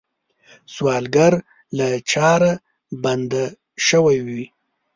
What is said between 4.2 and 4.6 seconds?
وي